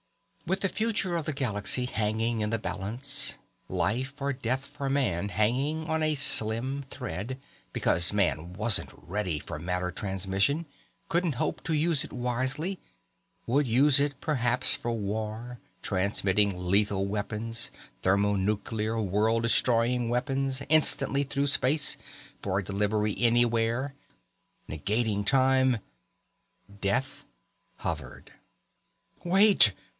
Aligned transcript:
With 0.47 0.61
the 0.61 0.69
future 0.69 1.15
of 1.15 1.25
the 1.25 1.31
galaxy 1.31 1.85
hanging 1.85 2.39
in 2.39 2.49
the 2.49 2.57
balance. 2.57 3.35
Life 3.69 4.15
or 4.19 4.33
death 4.33 4.65
for 4.65 4.89
man 4.89 5.29
hanging 5.29 5.85
on 5.87 6.01
a 6.03 6.15
slim 6.15 6.83
thread, 6.89 7.39
because 7.71 8.11
man 8.11 8.53
wasn't 8.53 8.89
ready 8.93 9.37
for 9.39 9.59
matter 9.59 9.91
transmission, 9.91 10.65
couldn't 11.07 11.33
hope 11.35 11.63
to 11.65 11.73
use 11.73 12.03
it 12.03 12.11
wisely, 12.11 12.79
would 13.45 13.67
use 13.67 13.99
it 13.99 14.19
perhaps 14.19 14.73
for 14.73 14.91
war, 14.91 15.59
transmitting 15.83 16.57
lethal 16.57 17.05
weapons, 17.05 17.69
thermonuclear, 18.01 18.99
world 18.99 19.43
destroying 19.43 20.09
weapons, 20.09 20.63
instantly 20.67 21.23
through 21.23 21.47
space, 21.47 21.95
for 22.41 22.61
delivery 22.63 23.15
anywhere, 23.19 23.93
negating 24.67 25.23
time.... 25.25 25.77
Death 26.81 27.23
hovered. 27.77 28.31
"Wait!" 29.23 29.73